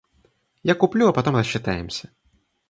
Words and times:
Я 0.63 0.73
куплю, 0.73 1.09
а 1.09 1.13
потом 1.13 1.35
рассчитаемся. 1.35 2.09